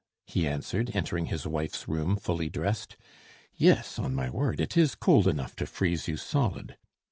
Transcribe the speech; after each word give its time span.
'"he 0.33 0.47
answered, 0.47 0.89
entering 0.95 1.27
his 1.27 1.45
wife's 1.45 1.87
room 1.87 2.15
fully 2.17 2.49
dressed. 2.49 2.97
"Yes, 3.53 3.99
on 3.99 4.15
my 4.15 4.31
word, 4.31 4.59
it 4.59 4.75
is 4.75 4.95
cold 4.95 5.27
enough 5.27 5.55
to 5.57 5.67
freeze 5.67 6.07
you 6.07 6.17
solid. 6.17 6.75